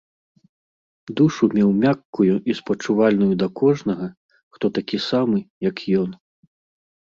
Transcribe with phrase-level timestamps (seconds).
[1.19, 4.09] Душу меў мяккую і спачувальную да кожнага,
[4.57, 5.39] хто такі самы,
[5.71, 6.09] як ён.